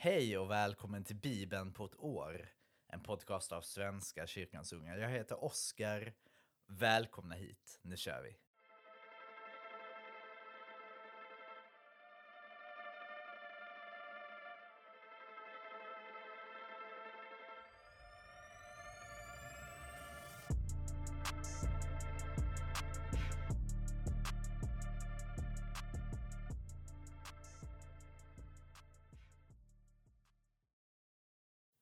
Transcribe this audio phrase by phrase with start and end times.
[0.00, 2.48] Hej och välkommen till Bibeln på ett år.
[2.88, 4.96] En podcast av Svenska kyrkans unga.
[4.96, 6.12] Jag heter Oskar.
[6.66, 7.78] Välkomna hit.
[7.82, 8.36] Nu kör vi.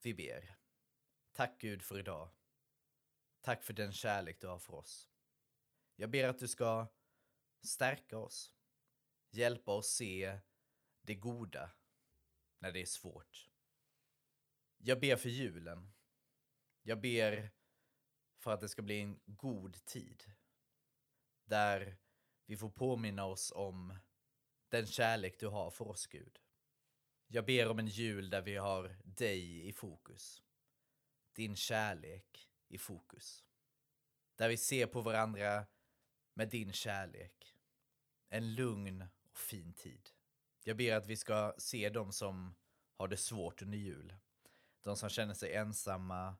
[0.06, 0.56] Vi ber.
[1.33, 2.30] Tack Gud för idag.
[3.41, 5.10] Tack för den kärlek du har för oss.
[5.96, 6.87] Jag ber att du ska
[7.62, 8.52] stärka oss,
[9.30, 10.41] hjälpa oss se
[11.02, 11.70] det goda
[12.59, 13.51] när det är svårt.
[14.79, 15.92] Jag ber för julen.
[16.82, 17.51] Jag ber
[18.38, 20.24] för att det ska bli en god tid.
[21.45, 21.98] Där
[22.45, 23.98] vi får påminna oss om
[24.68, 26.45] den kärlek du har för oss, Gud.
[27.28, 30.42] Jag ber om en jul där vi har dig i fokus.
[31.32, 33.45] Din kärlek i fokus.
[34.34, 35.66] Där vi ser på varandra
[36.34, 37.56] med din kärlek.
[38.28, 40.10] En lugn och fin tid.
[40.64, 42.54] Jag ber att vi ska se de som
[42.96, 44.14] har det svårt under jul.
[44.82, 46.36] De som känner sig ensamma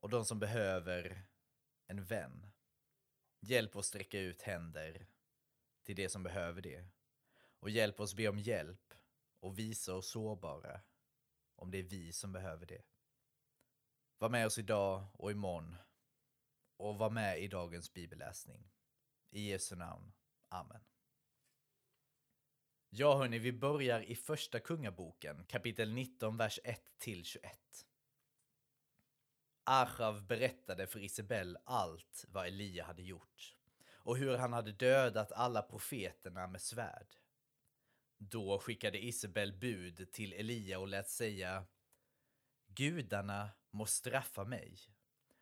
[0.00, 1.26] och de som behöver
[1.86, 2.46] en vän.
[3.40, 5.06] Hjälp oss sträcka ut händer
[5.82, 6.84] till det som behöver det.
[7.60, 8.87] Och hjälp oss be om hjälp
[9.40, 10.80] och visa oss sårbara
[11.54, 12.82] om det är vi som behöver det.
[14.18, 15.76] Var med oss idag och imorgon
[16.76, 18.70] och var med i dagens bibelläsning.
[19.30, 20.12] I Jesu namn.
[20.48, 20.84] Amen.
[22.90, 27.58] Ja hörni, vi börjar i första kungaboken, kapitel 19, vers 1 till 21.
[29.64, 33.56] Achav berättade för Isabel allt vad Elia hade gjort
[33.92, 37.16] och hur han hade dödat alla profeterna med svärd.
[38.18, 41.66] Då skickade Isabel bud till Elia och lät säga
[42.66, 44.78] Gudarna må straffa mig,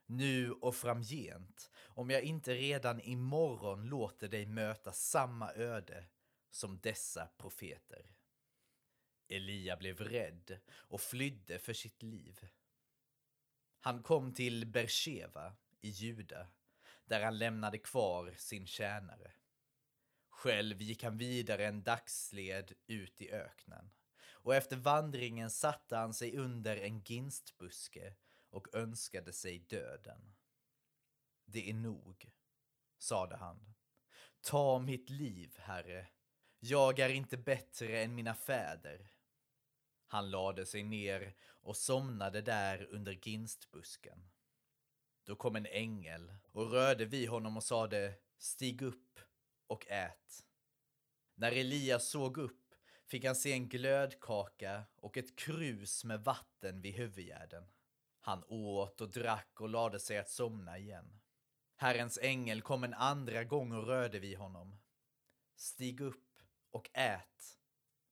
[0.07, 6.05] nu och framgent, om jag inte redan imorgon låter dig möta samma öde
[6.51, 8.15] som dessa profeter.
[9.29, 12.49] Elia blev rädd och flydde för sitt liv.
[13.81, 16.49] Han kom till Bersheva i Juda,
[17.05, 19.33] där han lämnade kvar sin tjänare.
[20.47, 23.91] Själv gick han vidare en dagsled ut i öknen.
[24.29, 28.15] Och efter vandringen satte han sig under en ginstbuske
[28.51, 30.35] och önskade sig döden.
[31.45, 32.31] Det är nog,
[32.99, 33.75] sade han.
[34.41, 36.09] Ta mitt liv, Herre.
[36.59, 39.11] Jag är inte bättre än mina fäder.
[40.07, 44.29] Han lade sig ner och somnade där under ginstbusken.
[45.25, 49.21] Då kom en ängel och rörde vid honom och sade Stig upp
[49.67, 50.45] och ät.
[51.35, 52.75] När Elias såg upp
[53.07, 57.65] fick han se en glödkaka och ett krus med vatten vid huvudgärden.
[58.21, 61.21] Han åt och drack och lade sig att somna igen.
[61.77, 64.79] Herrens ängel kom en andra gång och rörde vid honom.
[65.57, 67.59] Stig upp och ät,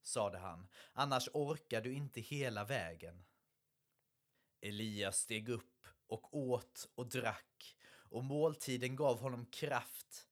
[0.03, 3.25] sade han, annars orkar du inte hela vägen.
[4.61, 7.75] Elias steg upp och åt och drack
[8.09, 10.27] och måltiden gav honom kraft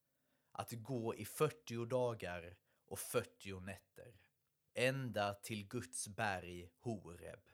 [0.53, 4.19] att gå i 40 dagar och 40 nätter,
[4.73, 7.49] ända till Guds berg Horeb.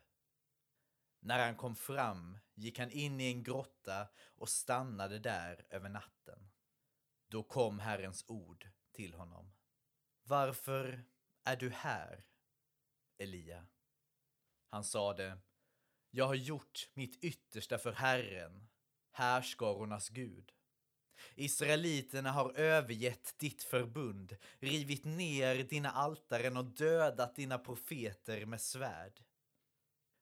[1.20, 6.50] När han kom fram gick han in i en grotta och stannade där över natten.
[7.28, 9.52] Då kom Herrens ord till honom.
[10.24, 11.06] Varför
[11.44, 12.26] är du här,
[13.18, 13.68] Elia?
[14.70, 15.40] Han sade,
[16.12, 18.68] jag har gjort mitt yttersta för Herren,
[19.12, 20.52] härskarornas Gud.
[21.36, 29.24] Israeliterna har övergett ditt förbund, rivit ner dina altaren och dödat dina profeter med svärd.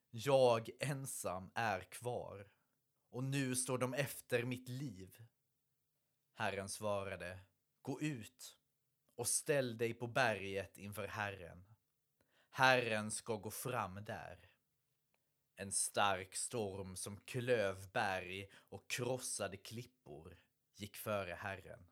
[0.10, 2.48] Jag ensam är kvar
[3.10, 5.24] och nu står de efter mitt liv.
[6.36, 7.40] Herren svarade,
[7.82, 8.58] gå ut
[9.16, 11.66] och ställ dig på berget inför Herren.
[12.50, 14.50] Herren ska gå fram där.
[15.56, 20.38] En stark storm som klöv berg och krossade klippor
[20.80, 21.88] gick före Herren.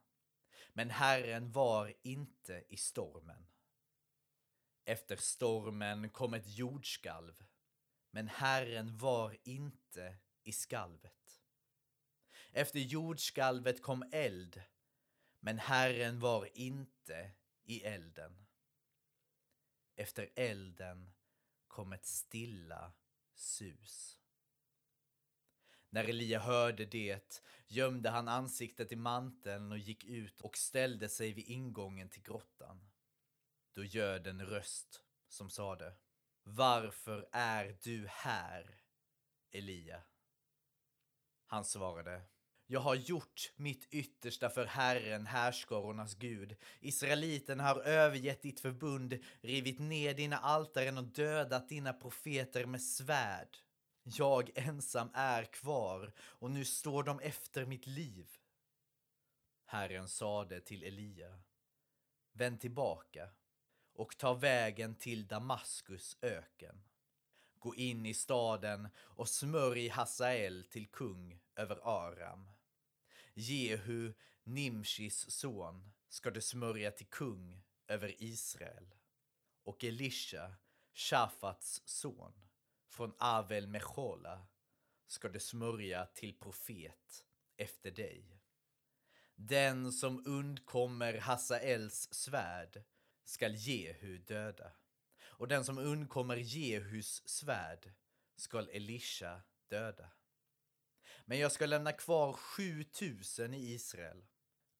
[0.73, 3.47] Men Herren var inte i stormen.
[4.85, 7.43] Efter stormen kom ett jordskalv,
[8.11, 11.41] men Herren var inte i skalvet.
[12.51, 14.61] Efter jordskalvet kom eld,
[15.39, 17.31] men Herren var inte
[17.63, 18.45] i elden.
[19.95, 21.13] Efter elden
[21.67, 22.93] kom ett stilla
[23.33, 24.19] sus.
[25.95, 31.33] När Elia hörde det gömde han ansiktet i manteln och gick ut och ställde sig
[31.33, 32.89] vid ingången till grottan.
[33.73, 35.93] Då ljöd en röst som sade
[36.43, 38.75] Varför är du här,
[39.51, 40.01] Elia?
[41.45, 42.21] Han svarade,
[42.67, 46.55] jag har gjort mitt yttersta för Herren, härskarornas Gud.
[46.79, 53.57] Israeliten har övergett ditt förbund, rivit ner dina altaren och dödat dina profeter med svärd.
[54.07, 58.37] Jag ensam är kvar och nu står de efter mitt liv.
[59.65, 61.39] Herren sade till Elia,
[62.31, 63.29] vänd tillbaka
[63.93, 66.83] och ta vägen till Damaskus öken.
[67.59, 72.51] Gå in i staden och smörj Hasael till kung över Aram.
[73.33, 74.13] Jehu,
[74.43, 78.95] Nimshis son, ska du smörja till kung över Israel.
[79.63, 80.55] Och Elisha,
[80.93, 82.33] Shafats son,
[82.95, 84.47] från Avel Mechola,
[85.07, 87.25] ska det smörja till profet
[87.57, 88.41] efter dig.
[89.35, 92.83] Den som undkommer Hasaels svärd
[93.23, 94.71] skall Jehu döda,
[95.23, 97.93] och den som undkommer Jehus svärd
[98.35, 100.09] skall Elisha döda.
[101.25, 104.25] Men jag ska lämna kvar 7000 i Israel,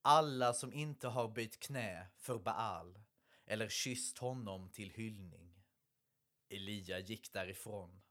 [0.01, 2.99] alla som inte har böjt knä för Baal
[3.45, 5.63] eller kysst honom till hyllning.
[6.49, 8.01] Elia gick därifrån.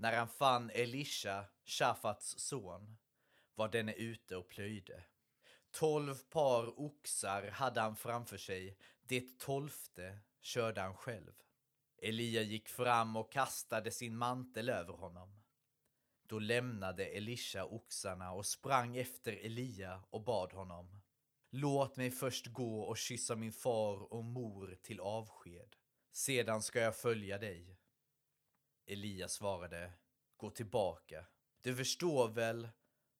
[0.00, 2.96] När han fann Elisha, Shafats son,
[3.54, 5.04] var denne ute och plöjde.
[5.70, 11.32] Tolv par oxar hade han framför sig, det tolfte körde han själv.
[12.02, 15.42] Elia gick fram och kastade sin mantel över honom.
[16.22, 21.00] Då lämnade Elisha oxarna och sprang efter Elia och bad honom.
[21.50, 25.76] Låt mig först gå och kyssa min far och mor till avsked.
[26.12, 27.79] Sedan ska jag följa dig.
[28.90, 29.92] Elias svarade,
[30.36, 31.26] gå tillbaka.
[31.62, 32.68] Du förstår väl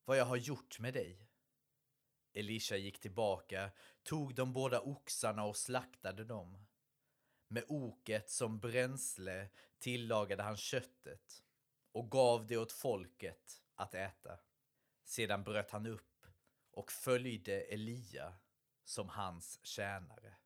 [0.04, 1.28] vad jag har gjort med dig?
[2.32, 3.70] Elisha gick tillbaka,
[4.02, 6.66] tog de båda oxarna och slaktade dem.
[7.48, 11.44] Med oket som bränsle tillagade han köttet
[11.92, 14.38] och gav det åt folket att äta.
[15.04, 16.26] Sedan bröt han upp
[16.70, 18.34] och följde Elia
[18.84, 20.36] som hans tjänare.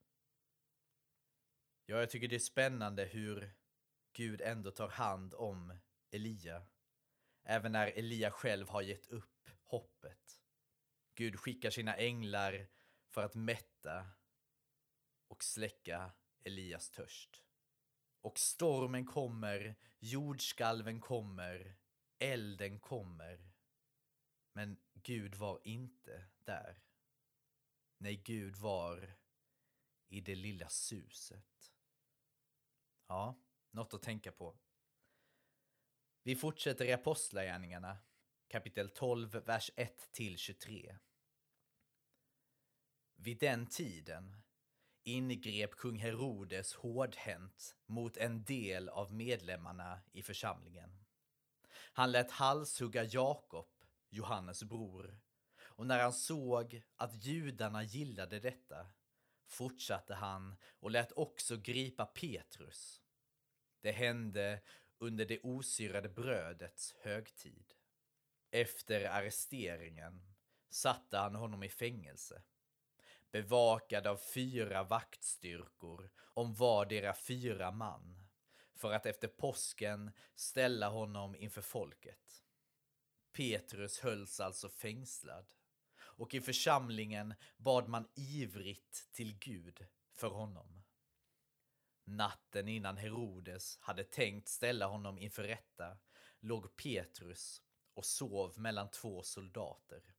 [1.87, 3.55] Ja, jag tycker det är spännande hur
[4.15, 5.79] Gud ändå tar hand om
[6.11, 6.67] Elia.
[7.43, 10.41] Även när Elia själv har gett upp hoppet.
[11.15, 12.67] Gud skickar sina änglar
[13.09, 14.07] för att mätta
[15.29, 16.13] och släcka
[16.45, 17.43] Elias törst.
[18.21, 21.77] Och stormen kommer, jordskalven kommer,
[22.19, 23.53] elden kommer.
[24.53, 26.83] Men Gud var inte där.
[27.99, 29.17] Nej, Gud var
[30.09, 31.75] i det lilla suset.
[33.07, 33.44] Ja,
[33.75, 34.57] något att tänka på.
[36.23, 37.97] Vi fortsätter i Apostlagärningarna,
[38.49, 40.97] kapitel 12, vers 1 till 23.
[43.17, 44.37] Vid den tiden
[45.03, 51.05] ingrep kung Herodes hårdhänt mot en del av medlemmarna i församlingen.
[51.93, 53.69] Han lät halshugga Jakob,
[54.09, 55.19] Johannes bror,
[55.57, 58.87] och när han såg att judarna gillade detta
[59.47, 63.04] fortsatte han och lät också gripa Petrus.
[63.85, 64.61] Det hände
[64.99, 67.75] under det osyrade brödets högtid.
[68.51, 70.35] Efter arresteringen
[70.71, 72.43] satte han honom i fängelse
[73.31, 78.27] bevakad av fyra vaktstyrkor om vardera fyra man,
[78.75, 82.45] för att efter påsken ställa honom inför folket.
[83.33, 85.47] Petrus hölls alltså fängslad,
[85.97, 90.84] och i församlingen bad man ivrigt till Gud för honom.
[92.05, 95.99] Natten innan Herodes hade tänkt ställa honom inför rätta
[96.41, 97.63] låg Petrus
[97.95, 100.15] och sov mellan två soldater,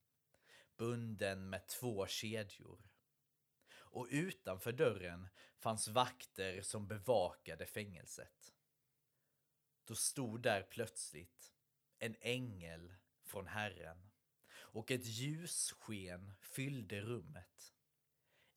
[0.77, 2.89] bunden med två kedjor
[3.95, 5.27] och utanför dörren
[5.57, 8.53] fanns vakter som bevakade fängelset.
[9.83, 11.53] Då stod där plötsligt
[11.99, 14.11] en ängel från Herren
[14.53, 17.73] och ett ljussken fyllde rummet.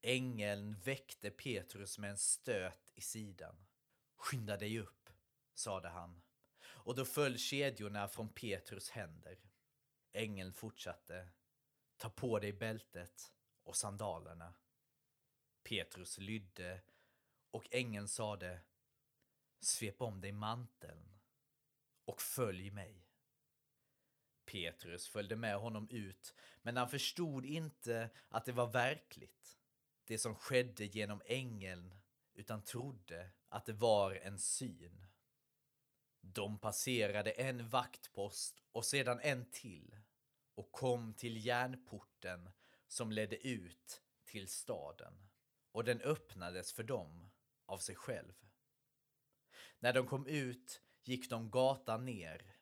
[0.01, 3.67] Ängeln väckte Petrus med en stöt i sidan.
[4.17, 5.11] Skynda dig upp,
[5.55, 6.23] sade han,
[6.61, 9.39] och då föll kedjorna från Petrus händer.
[10.13, 11.29] Ängeln fortsatte.
[11.97, 14.55] Ta på dig bältet och sandalerna.
[15.63, 16.81] Petrus lydde
[17.51, 18.61] och ängeln sade
[19.61, 21.19] Svep om dig manteln
[22.05, 23.05] och följ mig.
[24.45, 29.59] Petrus följde med honom ut, men han förstod inte att det var verkligt,
[30.05, 31.98] det som skedde genom ängeln,
[32.39, 35.07] utan trodde att det var en syn.
[36.21, 39.99] De passerade en vaktpost och sedan en till
[40.55, 42.51] och kom till järnporten
[42.87, 45.29] som ledde ut till staden
[45.73, 47.31] och den öppnades för dem
[47.67, 48.35] av sig själv.
[49.79, 52.57] När de kom ut gick de gatan ner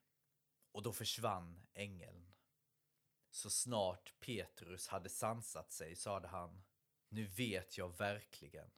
[0.73, 2.33] och då försvann ängeln.
[3.31, 6.65] Så snart Petrus hade sansat sig sade han,
[7.09, 8.71] nu vet jag verkligen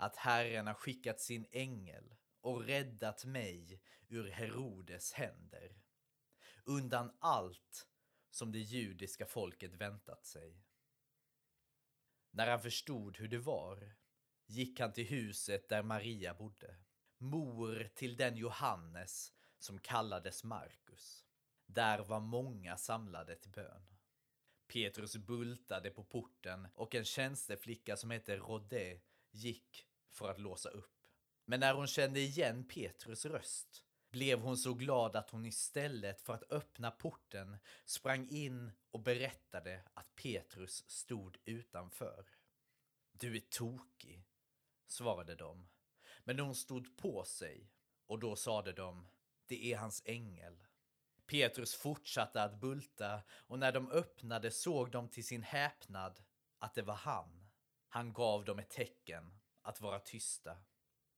[0.00, 5.76] att Herren har skickat sin ängel och räddat mig ur Herodes händer,
[6.64, 7.88] undan allt
[8.30, 10.64] som det judiska folket väntat sig.
[12.30, 13.96] När han förstod hur det var
[14.46, 16.76] gick han till huset där Maria bodde,
[17.18, 21.24] mor till den Johannes som kallades Markus.
[21.66, 23.86] Där var många samlade till bön.
[24.66, 31.06] Petrus bultade på porten och en tjänsteflicka som hette Rodé gick för att låsa upp.
[31.44, 36.34] Men när hon kände igen Petrus röst blev hon så glad att hon istället för
[36.34, 42.26] att öppna porten sprang in och berättade att Petrus stod utanför.
[43.12, 44.24] Du är tokig,
[44.86, 45.68] svarade de.
[46.24, 47.70] Men hon stod på sig
[48.06, 49.08] och då sade de,
[49.46, 50.64] det är hans ängel.
[51.26, 56.22] Petrus fortsatte att bulta och när de öppnade såg de till sin häpnad
[56.58, 57.48] att det var han.
[57.88, 60.56] Han gav dem ett tecken att vara tysta.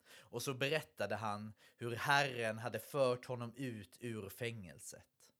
[0.09, 5.33] Och så berättade han hur Herren hade fört honom ut ur fängelset.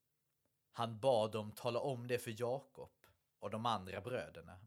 [0.71, 2.91] Han bad dem tala om det för Jakob
[3.39, 4.59] och de andra bröderna.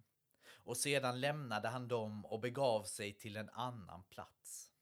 [0.48, 4.72] Och sedan lämnade han dem och begav sig till en annan plats.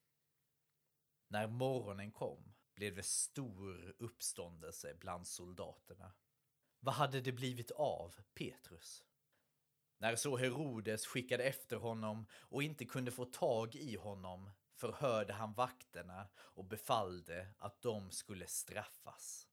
[1.28, 6.12] När morgonen kom blev det stor uppståndelse bland soldaterna.
[6.80, 9.04] Vad hade det blivit av Petrus?
[10.04, 15.52] När så Herodes skickade efter honom och inte kunde få tag i honom förhörde han
[15.54, 19.48] vakterna och befallde att de skulle straffas.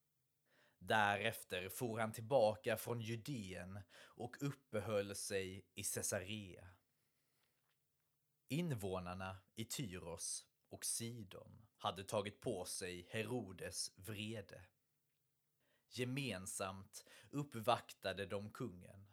[0.78, 6.68] Därefter for han tillbaka från Judeen och uppehöll sig i Caesarea.
[8.48, 14.64] Invånarna i Tyros och Sidon hade tagit på sig Herodes vrede.
[15.88, 19.11] Gemensamt uppvaktade de kungen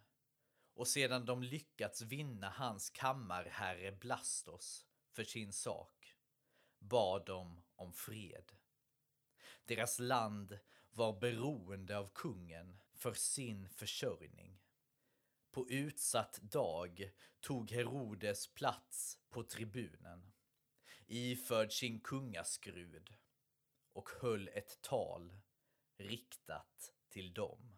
[0.79, 6.15] och sedan de lyckats vinna hans kammarherre Blastos för sin sak
[6.77, 8.51] bad de om fred.
[9.65, 10.59] Deras land
[10.89, 14.61] var beroende av kungen för sin försörjning.
[15.51, 20.31] På utsatt dag tog Herodes plats på tribunen
[21.07, 23.15] iförd sin kungaskrud
[23.93, 25.37] och höll ett tal
[25.97, 27.77] riktat till dem.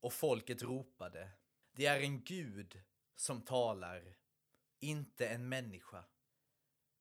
[0.00, 1.30] Och folket ropade,
[1.76, 2.82] det är en gud
[3.14, 4.16] som talar,
[4.80, 6.04] inte en människa.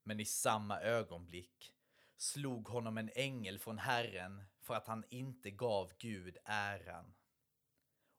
[0.04, 1.76] Men i samma ögonblick
[2.18, 7.14] slog honom en ängel från Herren för att han inte gav Gud äran.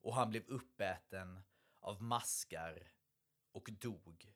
[0.01, 1.41] Och han blev uppäten
[1.81, 2.93] av maskar
[3.53, 4.35] och dog.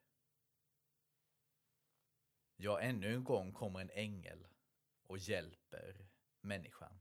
[2.56, 4.46] Ja, ännu en gång kommer en ängel
[5.06, 6.08] och hjälper
[6.40, 7.00] människan.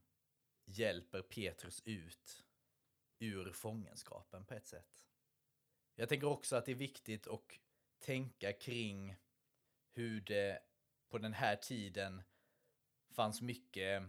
[0.66, 2.46] Hjälper Petrus ut
[3.20, 5.07] ur fångenskapen på ett sätt.
[6.00, 7.42] Jag tänker också att det är viktigt att
[8.00, 9.16] tänka kring
[9.92, 10.60] hur det
[11.10, 12.24] på den här tiden
[13.10, 14.04] fanns mycket,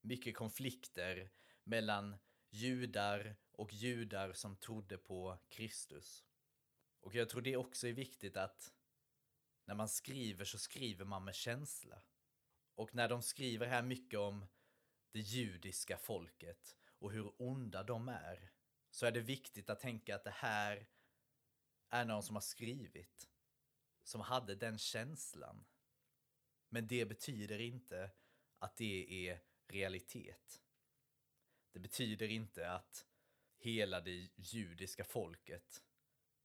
[0.00, 1.30] mycket konflikter
[1.64, 2.16] mellan
[2.50, 6.24] judar och judar som trodde på Kristus.
[7.00, 8.72] Och jag tror det också är viktigt att
[9.64, 12.02] när man skriver så skriver man med känsla.
[12.74, 14.46] Och när de skriver här mycket om
[15.12, 18.55] det judiska folket och hur onda de är
[18.96, 20.88] så är det viktigt att tänka att det här
[21.88, 23.28] är någon som har skrivit
[24.02, 25.64] som hade den känslan.
[26.68, 28.10] Men det betyder inte
[28.58, 30.62] att det är realitet.
[31.72, 33.06] Det betyder inte att
[33.58, 35.84] hela det judiska folket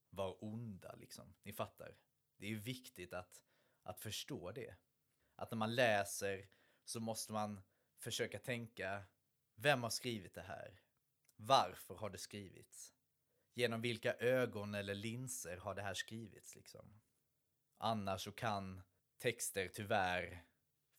[0.09, 1.33] var onda liksom.
[1.43, 1.97] Ni fattar.
[2.37, 3.43] Det är viktigt att,
[3.83, 4.75] att förstå det.
[5.35, 6.49] Att när man läser
[6.85, 7.61] så måste man
[7.97, 9.03] försöka tänka,
[9.55, 10.81] vem har skrivit det här?
[11.43, 12.93] Varför har det skrivits?
[13.53, 17.01] Genom vilka ögon eller linser har det här skrivits liksom?
[17.77, 18.83] Annars så kan
[19.17, 20.45] texter tyvärr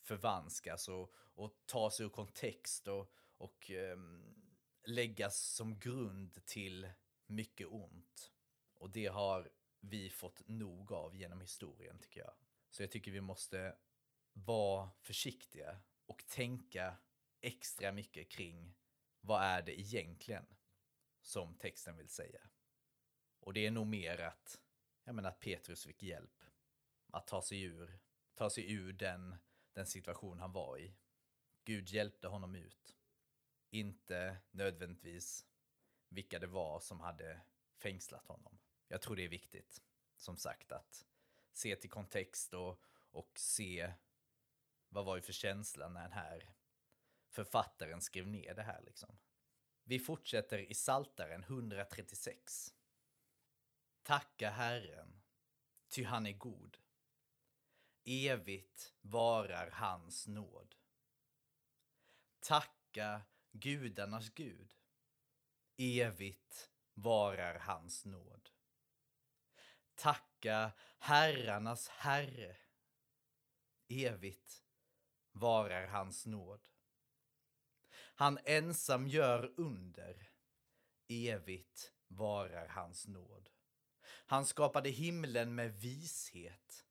[0.01, 4.35] förvanskas och, och tas ur kontext och, och um,
[4.83, 6.91] läggas som grund till
[7.25, 8.31] mycket ont.
[8.75, 12.33] Och det har vi fått nog av genom historien tycker jag.
[12.69, 13.75] Så jag tycker vi måste
[14.33, 16.97] vara försiktiga och tänka
[17.41, 18.75] extra mycket kring
[19.23, 20.45] vad är det egentligen
[21.21, 22.41] som texten vill säga.
[23.39, 24.61] Och det är nog mer att,
[25.03, 26.43] jag menar att Petrus fick hjälp
[27.11, 27.99] att ta sig ur,
[28.35, 29.35] ta sig ur den,
[29.73, 30.95] den situation han var i.
[31.63, 32.97] Gud hjälpte honom ut.
[33.69, 35.45] Inte nödvändigtvis
[36.09, 37.41] vilka det var som hade
[37.77, 38.59] fängslat honom
[38.93, 39.81] jag tror det är viktigt,
[40.15, 41.05] som sagt, att
[41.51, 43.93] se till kontext och, och se
[44.89, 46.53] vad var ju för känsla när den här
[47.33, 49.19] författaren skrev ner det här liksom.
[49.83, 52.73] Vi fortsätter i Saltaren 136.
[54.03, 55.21] Tacka Herren,
[55.89, 56.77] ty han är god.
[58.05, 60.75] Evigt varar hans nåd.
[62.39, 63.21] Tacka
[63.51, 64.75] gudarnas Gud.
[65.77, 68.49] Evigt varar hans nåd.
[69.95, 72.57] Tacka herrarnas Herre.
[73.87, 74.63] Evigt
[75.31, 76.72] varar hans nåd.
[78.15, 80.29] Han ensam gör under.
[81.07, 83.49] Evigt varar hans nåd.
[84.05, 86.85] Han skapade himlen med vishet.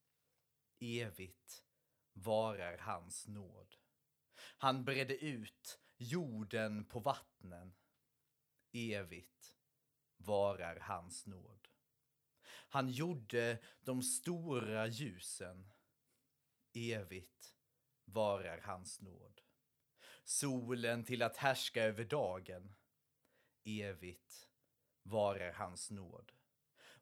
[0.80, 1.64] Evigt
[2.12, 3.76] varar hans nåd.
[4.36, 7.74] Han bredde ut jorden på vattnen.
[8.72, 9.56] Evigt
[10.16, 11.68] varar hans nåd.
[12.44, 15.70] Han gjorde de stora ljusen.
[16.72, 17.54] Evigt
[18.04, 19.41] varar hans nåd.
[20.24, 22.74] Solen till att härska över dagen.
[23.64, 24.48] Evigt
[25.02, 26.32] varar hans nåd.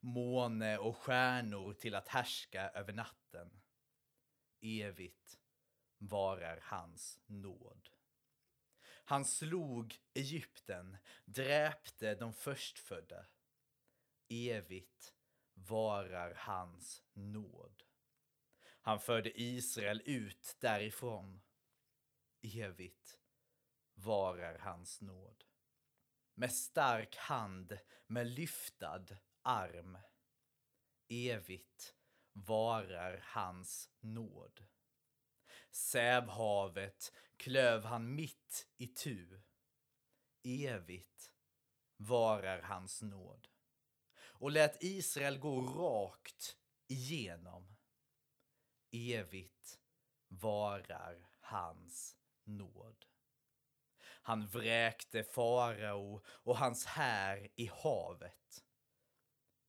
[0.00, 3.60] Måne och stjärnor till att härska över natten.
[4.60, 5.38] Evigt
[5.98, 7.88] varar hans nåd.
[9.04, 13.26] Han slog Egypten, dräpte de förstfödda.
[14.28, 15.14] Evigt
[15.54, 17.82] varar hans nåd.
[18.62, 21.40] Han förde Israel ut därifrån.
[22.42, 23.18] Evigt
[23.94, 25.44] varar hans nåd.
[26.34, 29.06] Med stark hand, med lyftad
[29.42, 29.98] arm.
[31.08, 31.96] Evigt
[32.32, 34.66] varar hans nåd.
[35.70, 39.42] Sävhavet klöv han mitt i tu.
[40.44, 41.32] Evigt
[41.96, 43.48] varar hans nåd.
[44.16, 46.56] Och lät Israel gå rakt
[46.86, 47.76] igenom.
[48.90, 49.80] Evigt
[50.28, 52.19] varar hans
[52.56, 53.06] nåd.
[54.22, 58.64] Han vräkte farao och hans här i havet.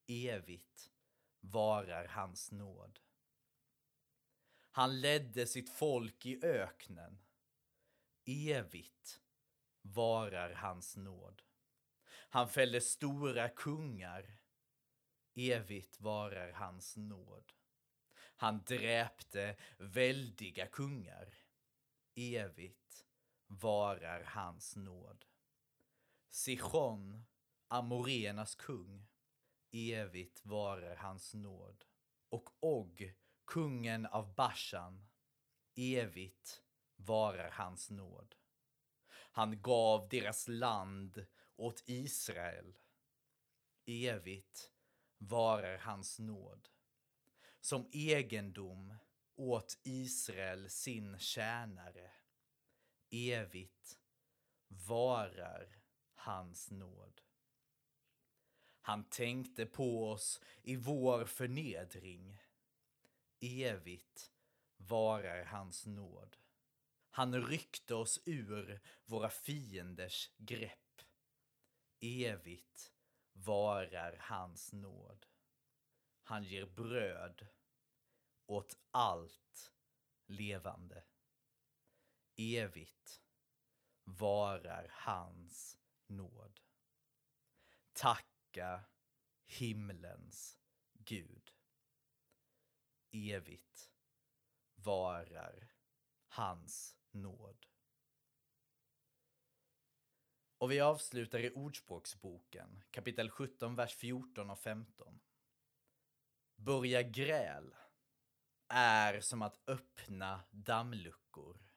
[0.07, 0.91] Evigt
[1.39, 2.99] varar hans nåd.
[4.71, 7.21] Han ledde sitt folk i öknen.
[8.25, 9.21] Evigt
[9.81, 11.41] varar hans nåd.
[12.29, 14.37] Han fällde stora kungar.
[15.35, 17.53] Evigt varar hans nåd.
[18.35, 21.35] Han dräpte väldiga kungar.
[22.15, 23.05] Evigt
[23.47, 25.25] varar hans nåd.
[26.29, 27.23] Sichon,
[27.67, 29.07] Amorenas kung.
[29.71, 31.85] Evigt varar hans nåd.
[32.29, 33.13] Och Og,
[33.45, 35.07] kungen av Bashan.
[35.75, 36.61] Evigt
[36.95, 38.35] varar hans nåd.
[39.31, 42.77] Han gav deras land åt Israel.
[43.85, 44.71] Evigt
[45.17, 46.69] varar hans nåd.
[47.59, 48.95] Som egendom
[49.35, 52.00] åt Israel sin tjänare.
[53.11, 53.99] Evigt
[54.67, 55.79] varar
[56.13, 57.21] hans nåd.
[58.81, 62.37] Han tänkte på oss i vår förnedring
[63.41, 64.31] evigt
[64.77, 66.37] varar hans nåd.
[67.09, 71.01] Han ryckte oss ur våra fienders grepp.
[71.99, 72.93] Evigt
[73.33, 75.25] varar hans nåd.
[76.23, 77.47] Han ger bröd
[78.45, 79.73] åt allt
[80.25, 81.03] levande.
[82.41, 83.21] Evigt
[84.03, 85.77] varar hans
[86.07, 86.59] nåd.
[87.93, 88.83] Tacka
[89.45, 90.57] himlens
[90.93, 91.51] Gud
[93.11, 93.91] evigt
[94.75, 95.73] varar
[96.27, 97.65] hans nåd.
[100.57, 105.19] Och vi avslutar i Ordspråksboken, kapitel 17, vers 14 och 15.
[106.55, 107.75] Börja gräl
[108.67, 111.70] är som att öppna dammluckor.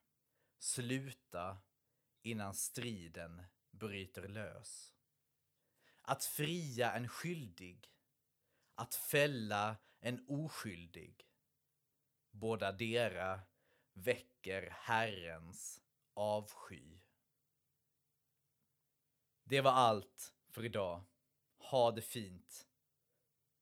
[0.64, 1.59] Sluta
[2.22, 4.94] innan striden bryter lös.
[6.03, 7.92] Att fria en skyldig,
[8.74, 11.29] att fälla en oskyldig.
[12.31, 13.40] Båda dera
[13.92, 15.83] väcker Herrens
[16.14, 16.98] avsky.
[19.42, 21.05] Det var allt för idag.
[21.57, 22.68] Ha det fint.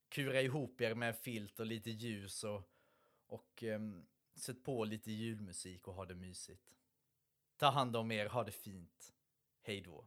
[0.09, 2.71] Kura ihop er med en filt och lite ljus och,
[3.27, 6.73] och um, sätt på lite julmusik och ha det mysigt.
[7.63, 9.13] Ta hand om er, ha det fint.
[9.63, 10.05] Hej då.